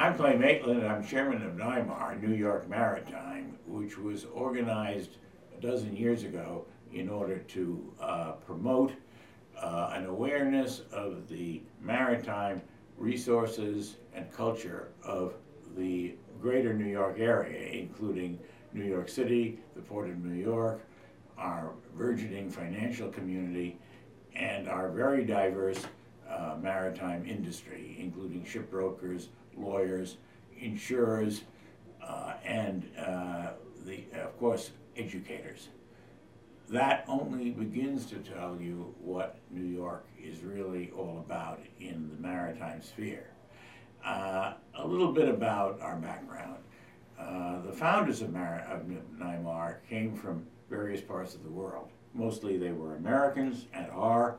I'm 0.00 0.14
Clay 0.14 0.34
Maitland, 0.34 0.80
and 0.80 0.88
I'm 0.88 1.06
chairman 1.06 1.44
of 1.44 1.56
NYMAR, 1.56 2.22
New 2.22 2.34
York 2.34 2.66
Maritime, 2.70 3.58
which 3.66 3.98
was 3.98 4.24
organized 4.24 5.18
a 5.54 5.60
dozen 5.60 5.94
years 5.94 6.22
ago 6.22 6.64
in 6.90 7.10
order 7.10 7.36
to 7.36 7.92
uh, 8.00 8.32
promote 8.32 8.94
uh, 9.60 9.90
an 9.92 10.06
awareness 10.06 10.80
of 10.90 11.28
the 11.28 11.60
maritime 11.82 12.62
resources 12.96 13.96
and 14.14 14.32
culture 14.32 14.88
of 15.04 15.34
the 15.76 16.14
greater 16.40 16.72
New 16.72 16.90
York 16.90 17.18
area, 17.18 17.68
including 17.70 18.38
New 18.72 18.86
York 18.86 19.10
City, 19.10 19.58
the 19.76 19.82
Port 19.82 20.08
of 20.08 20.24
New 20.24 20.42
York, 20.42 20.80
our 21.36 21.72
burgeoning 21.94 22.50
financial 22.50 23.10
community, 23.10 23.76
and 24.34 24.66
our 24.66 24.88
very 24.88 25.26
diverse 25.26 25.84
uh, 26.26 26.56
maritime 26.58 27.26
industry, 27.26 27.96
including 27.98 28.46
shipbrokers, 28.46 29.26
lawyers, 29.62 30.16
insurers, 30.58 31.42
uh, 32.02 32.34
and 32.44 32.88
uh, 32.98 33.50
the, 33.84 34.04
of 34.14 34.38
course, 34.38 34.70
educators. 34.96 35.68
That 36.68 37.04
only 37.08 37.50
begins 37.50 38.06
to 38.06 38.16
tell 38.16 38.56
you 38.60 38.94
what 39.00 39.38
New 39.50 39.66
York 39.66 40.06
is 40.22 40.42
really 40.42 40.92
all 40.96 41.24
about 41.26 41.60
in 41.80 42.10
the 42.14 42.22
maritime 42.22 42.80
sphere. 42.80 43.26
Uh, 44.04 44.54
a 44.76 44.86
little 44.86 45.12
bit 45.12 45.28
about 45.28 45.80
our 45.80 45.96
background. 45.96 46.58
Uh, 47.18 47.60
the 47.66 47.72
founders 47.72 48.22
of, 48.22 48.32
Mar 48.32 48.64
of 48.70 49.80
came 49.88 50.14
from 50.14 50.46
various 50.70 51.00
parts 51.00 51.34
of 51.34 51.42
the 51.42 51.50
world. 51.50 51.90
Mostly 52.14 52.56
they 52.56 52.72
were 52.72 52.96
Americans 52.96 53.66
and 53.74 53.90
are. 53.90 54.36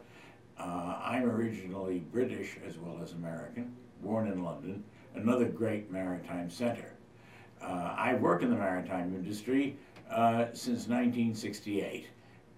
Uh, 0.57 0.99
I'm 1.03 1.25
originally 1.25 1.99
British 1.99 2.57
as 2.65 2.77
well 2.77 2.99
as 3.03 3.11
American, 3.13 3.75
born 4.01 4.27
in 4.27 4.43
London, 4.43 4.83
another 5.15 5.45
great 5.45 5.91
maritime 5.91 6.49
center. 6.49 6.93
Uh, 7.61 7.95
I've 7.97 8.21
worked 8.21 8.43
in 8.43 8.49
the 8.49 8.55
maritime 8.55 9.13
industry 9.15 9.77
uh, 10.09 10.45
since 10.53 10.87
1968, 10.87 12.07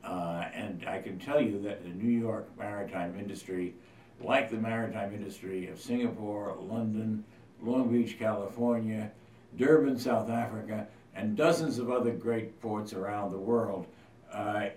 uh, 0.03 0.45
and 0.53 0.85
I 0.87 1.01
can 1.01 1.19
tell 1.19 1.41
you 1.41 1.61
that 1.61 1.83
the 1.83 1.89
New 1.89 2.11
York 2.11 2.49
maritime 2.57 3.17
industry, 3.19 3.75
like 4.21 4.49
the 4.49 4.57
maritime 4.57 5.13
industry 5.13 5.67
of 5.67 5.79
Singapore, 5.79 6.57
London, 6.59 7.23
Long 7.61 7.91
Beach, 7.91 8.17
California, 8.17 9.11
Durban, 9.57 9.97
South 9.97 10.29
Africa, 10.29 10.87
and 11.15 11.35
dozens 11.35 11.77
of 11.77 11.91
other 11.91 12.11
great 12.11 12.59
ports 12.61 12.93
around 12.93 13.31
the 13.31 13.37
world 13.37 13.87
uh, 14.31 14.67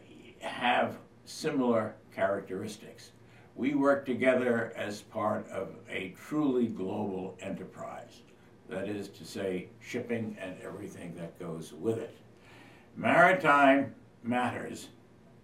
have 0.40 0.98
similar 1.24 1.94
characteristics. 2.14 3.12
We 3.56 3.74
work 3.74 4.04
together 4.04 4.74
as 4.76 5.00
part 5.00 5.48
of 5.48 5.70
a 5.88 6.14
truly 6.28 6.66
global 6.66 7.38
enterprise. 7.40 8.20
That 8.68 8.86
is 8.86 9.08
to 9.08 9.24
say, 9.24 9.68
shipping 9.80 10.36
and 10.38 10.54
everything 10.62 11.14
that 11.16 11.38
goes 11.38 11.72
with 11.72 11.96
it. 11.96 12.14
Maritime 12.96 13.94
matters 14.22 14.88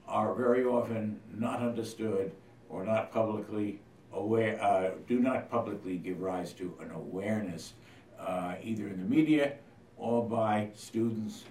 are 0.07 0.35
very 0.35 0.63
often 0.65 1.21
not 1.35 1.61
understood 1.61 2.33
or 2.69 2.85
not 2.85 3.13
publicly 3.13 3.81
aware, 4.13 4.63
uh, 4.63 4.91
do 5.09 5.19
not 5.19 5.51
publicly 5.51 5.97
give 5.97 6.21
rise 6.21 6.53
to 6.53 6.75
an 6.81 6.91
awareness 6.91 7.73
uh, 8.19 8.57
either 8.63 8.89
in 8.89 8.99
the 8.99 9.05
media 9.05 9.55
or 9.97 10.23
by 10.23 10.69
students, 10.75 11.45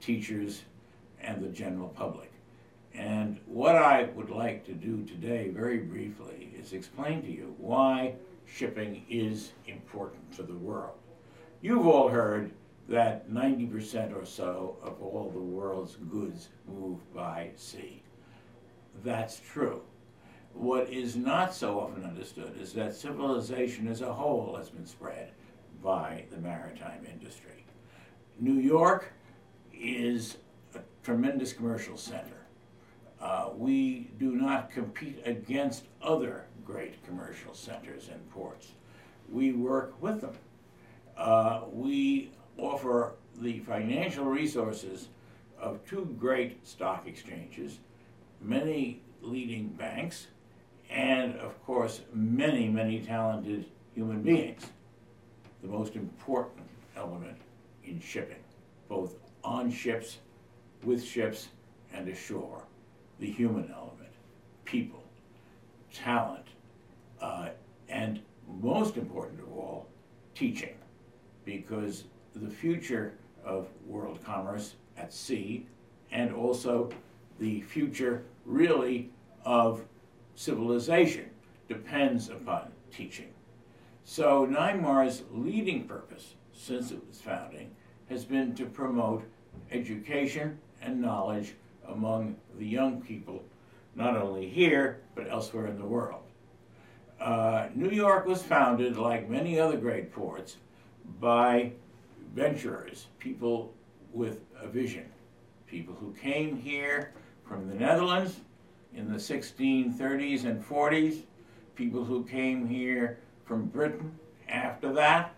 teachers, 0.00 0.62
and 1.20 1.42
the 1.42 1.48
general 1.48 1.88
public. 1.88 2.30
I 3.84 4.08
would 4.14 4.30
like 4.30 4.64
to 4.64 4.72
do 4.72 5.04
today, 5.04 5.50
very 5.50 5.76
briefly, 5.76 6.54
is 6.58 6.72
explain 6.72 7.20
to 7.20 7.30
you 7.30 7.54
why 7.58 8.14
shipping 8.46 9.04
is 9.10 9.52
important 9.66 10.32
to 10.36 10.42
the 10.42 10.54
world. 10.54 10.96
You've 11.60 11.86
all 11.86 12.08
heard 12.08 12.52
that 12.88 13.30
90% 13.30 14.16
or 14.16 14.24
so 14.24 14.78
of 14.82 15.02
all 15.02 15.30
the 15.30 15.38
world's 15.38 15.96
goods 15.96 16.48
move 16.66 16.98
by 17.12 17.50
sea. 17.56 18.02
That's 19.04 19.38
true. 19.38 19.82
What 20.54 20.88
is 20.88 21.14
not 21.14 21.52
so 21.54 21.78
often 21.78 22.04
understood 22.04 22.58
is 22.58 22.72
that 22.72 22.94
civilization 22.94 23.86
as 23.86 24.00
a 24.00 24.14
whole 24.14 24.56
has 24.56 24.70
been 24.70 24.86
spread 24.86 25.32
by 25.82 26.24
the 26.30 26.38
maritime 26.38 27.04
industry. 27.12 27.66
New 28.40 28.60
York 28.60 29.12
is 29.74 30.38
a 30.74 30.78
tremendous 31.02 31.52
commercial 31.52 31.98
center. 31.98 32.43
Uh, 33.24 33.48
we 33.56 34.10
do 34.18 34.32
not 34.32 34.70
compete 34.70 35.18
against 35.24 35.84
other 36.02 36.44
great 36.62 37.02
commercial 37.06 37.54
centers 37.54 38.10
and 38.12 38.30
ports. 38.30 38.72
We 39.32 39.52
work 39.52 39.94
with 40.02 40.20
them. 40.20 40.34
Uh, 41.16 41.62
we 41.72 42.32
offer 42.58 43.14
the 43.40 43.60
financial 43.60 44.26
resources 44.26 45.08
of 45.58 45.82
two 45.86 46.14
great 46.20 46.66
stock 46.66 47.06
exchanges, 47.06 47.78
many 48.42 49.00
leading 49.22 49.68
banks, 49.68 50.26
and 50.90 51.34
of 51.36 51.64
course, 51.64 52.02
many, 52.12 52.68
many 52.68 53.00
talented 53.00 53.64
human 53.94 54.22
beings. 54.22 54.66
The 55.62 55.68
most 55.68 55.96
important 55.96 56.66
element 56.94 57.38
in 57.84 58.00
shipping, 58.00 58.44
both 58.86 59.14
on 59.42 59.70
ships, 59.70 60.18
with 60.82 61.02
ships, 61.02 61.48
and 61.90 62.06
ashore 62.06 62.64
the 63.18 63.30
human 63.30 63.70
element, 63.72 64.12
people, 64.64 65.02
talent, 65.92 66.46
uh, 67.20 67.48
and 67.88 68.20
most 68.60 68.96
important 68.96 69.40
of 69.40 69.52
all, 69.52 69.86
teaching. 70.34 70.74
Because 71.44 72.04
the 72.34 72.50
future 72.50 73.14
of 73.44 73.68
world 73.86 74.18
commerce 74.24 74.74
at 74.96 75.12
sea 75.12 75.66
and 76.10 76.32
also 76.32 76.90
the 77.38 77.60
future 77.62 78.24
really 78.44 79.10
of 79.44 79.84
civilization 80.34 81.30
depends 81.68 82.28
upon 82.28 82.70
teaching. 82.92 83.28
So 84.04 84.46
NYMAR's 84.46 85.22
leading 85.30 85.84
purpose 85.84 86.34
since 86.52 86.90
its 86.90 87.20
founding 87.20 87.70
has 88.08 88.24
been 88.24 88.54
to 88.54 88.66
promote 88.66 89.24
education 89.70 90.58
and 90.82 91.00
knowledge 91.00 91.54
among 91.88 92.36
the 92.58 92.66
young 92.66 93.00
people, 93.00 93.44
not 93.94 94.16
only 94.16 94.48
here, 94.48 95.00
but 95.14 95.28
elsewhere 95.30 95.66
in 95.66 95.78
the 95.78 95.84
world. 95.84 96.22
Uh, 97.20 97.68
New 97.74 97.90
York 97.90 98.26
was 98.26 98.42
founded, 98.42 98.96
like 98.96 99.30
many 99.30 99.58
other 99.58 99.76
great 99.76 100.12
ports, 100.12 100.56
by 101.20 101.72
venturers, 102.34 103.06
people 103.18 103.72
with 104.12 104.40
a 104.60 104.66
vision, 104.66 105.06
people 105.66 105.94
who 105.94 106.12
came 106.14 106.56
here 106.56 107.12
from 107.46 107.68
the 107.68 107.74
Netherlands 107.74 108.40
in 108.94 109.10
the 109.10 109.18
1630s 109.18 110.44
and 110.44 110.64
40s, 110.64 111.22
people 111.74 112.04
who 112.04 112.24
came 112.24 112.66
here 112.66 113.18
from 113.44 113.66
Britain 113.66 114.18
after 114.48 114.92
that, 114.92 115.33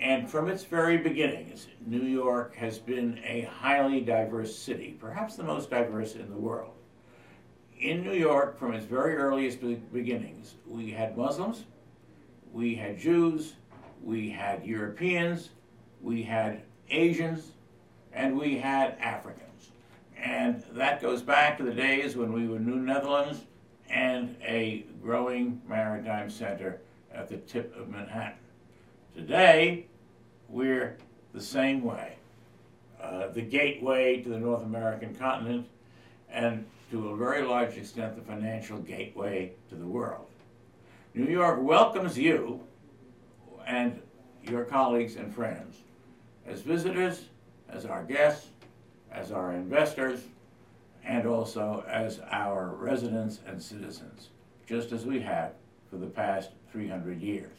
and 0.00 0.28
from 0.28 0.48
its 0.48 0.64
very 0.64 0.96
beginnings, 0.96 1.66
New 1.86 2.02
York 2.04 2.54
has 2.56 2.78
been 2.78 3.20
a 3.22 3.42
highly 3.42 4.00
diverse 4.00 4.56
city, 4.56 4.96
perhaps 4.98 5.36
the 5.36 5.42
most 5.42 5.68
diverse 5.68 6.14
in 6.14 6.30
the 6.30 6.36
world. 6.36 6.72
In 7.78 8.02
New 8.02 8.14
York, 8.14 8.58
from 8.58 8.72
its 8.72 8.86
very 8.86 9.16
earliest 9.16 9.60
beginnings, 9.92 10.54
we 10.66 10.90
had 10.90 11.18
Muslims, 11.18 11.64
we 12.50 12.74
had 12.74 12.98
Jews, 12.98 13.54
we 14.02 14.30
had 14.30 14.64
Europeans, 14.64 15.50
we 16.00 16.22
had 16.22 16.62
Asians, 16.88 17.52
and 18.14 18.38
we 18.38 18.56
had 18.56 18.96
Africans. 19.00 19.72
And 20.16 20.64
that 20.72 21.02
goes 21.02 21.22
back 21.22 21.58
to 21.58 21.62
the 21.62 21.74
days 21.74 22.16
when 22.16 22.32
we 22.32 22.48
were 22.48 22.58
New 22.58 22.76
Netherlands 22.76 23.44
and 23.90 24.34
a 24.42 24.86
growing 25.02 25.60
maritime 25.68 26.30
center 26.30 26.80
at 27.12 27.28
the 27.28 27.36
tip 27.36 27.74
of 27.76 27.88
Manhattan. 27.88 28.38
Today, 29.14 29.86
we're 30.48 30.96
the 31.34 31.40
same 31.40 31.82
way. 31.82 32.16
Uh, 33.02 33.28
the 33.28 33.42
gateway 33.42 34.22
to 34.22 34.28
the 34.28 34.38
North 34.38 34.62
American 34.62 35.14
continent, 35.14 35.66
and 36.30 36.64
to 36.90 37.08
a 37.08 37.16
very 37.16 37.42
large 37.42 37.76
extent, 37.76 38.14
the 38.14 38.22
financial 38.22 38.78
gateway 38.78 39.52
to 39.68 39.74
the 39.74 39.86
world. 39.86 40.26
New 41.14 41.26
York 41.26 41.60
welcomes 41.60 42.16
you 42.16 42.60
and 43.66 44.00
your 44.44 44.64
colleagues 44.64 45.16
and 45.16 45.34
friends 45.34 45.78
as 46.46 46.60
visitors, 46.62 47.26
as 47.68 47.84
our 47.86 48.04
guests, 48.04 48.48
as 49.10 49.32
our 49.32 49.52
investors, 49.52 50.20
and 51.04 51.26
also 51.26 51.84
as 51.88 52.20
our 52.30 52.68
residents 52.76 53.40
and 53.46 53.60
citizens, 53.60 54.28
just 54.66 54.92
as 54.92 55.04
we 55.04 55.20
have 55.20 55.52
for 55.90 55.96
the 55.96 56.06
past 56.06 56.50
300 56.70 57.20
years. 57.20 57.56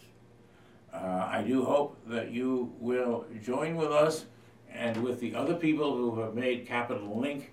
Uh, 0.93 1.29
I 1.31 1.41
do 1.41 1.63
hope 1.63 1.97
that 2.07 2.31
you 2.31 2.73
will 2.79 3.25
join 3.41 3.75
with 3.75 3.91
us 3.91 4.25
and 4.73 5.01
with 5.03 5.19
the 5.19 5.35
other 5.35 5.55
people 5.55 5.95
who 5.95 6.19
have 6.19 6.35
made 6.35 6.67
Capital 6.67 7.19
Link 7.19 7.51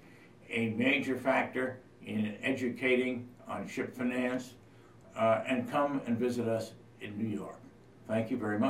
a 0.51 0.71
major 0.71 1.17
factor 1.17 1.81
in 2.05 2.37
educating 2.43 3.29
on 3.47 3.69
ship 3.69 3.97
finance 3.97 4.55
uh, 5.17 5.43
and 5.47 5.71
come 5.71 6.01
and 6.07 6.19
visit 6.19 6.49
us 6.49 6.73
in 7.01 7.17
New 7.19 7.29
York. 7.29 7.61
Thank 8.07 8.31
you 8.31 8.39
very 8.39 8.59
much. 8.59 8.67